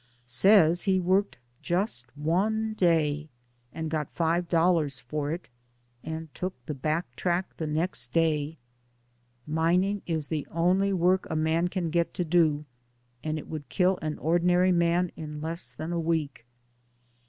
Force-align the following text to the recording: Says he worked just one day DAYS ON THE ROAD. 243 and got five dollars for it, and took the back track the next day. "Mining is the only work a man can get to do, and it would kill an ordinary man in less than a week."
Says 0.25 0.85
he 0.85 0.99
worked 0.99 1.37
just 1.61 2.07
one 2.17 2.73
day 2.73 3.29
DAYS 3.75 3.75
ON 3.83 3.89
THE 3.89 3.97
ROAD. 3.97 4.07
243 4.15 4.29
and 4.31 4.41
got 4.47 4.49
five 4.49 4.49
dollars 4.49 4.99
for 4.99 5.31
it, 5.31 5.47
and 6.03 6.33
took 6.33 6.65
the 6.65 6.73
back 6.73 7.15
track 7.15 7.55
the 7.57 7.67
next 7.67 8.11
day. 8.11 8.57
"Mining 9.45 10.01
is 10.07 10.29
the 10.29 10.47
only 10.49 10.91
work 10.91 11.27
a 11.29 11.35
man 11.35 11.67
can 11.67 11.91
get 11.91 12.15
to 12.15 12.25
do, 12.25 12.65
and 13.23 13.37
it 13.37 13.47
would 13.47 13.69
kill 13.69 13.99
an 14.01 14.17
ordinary 14.17 14.71
man 14.71 15.11
in 15.15 15.39
less 15.39 15.71
than 15.71 15.91
a 15.91 15.99
week." 15.99 16.47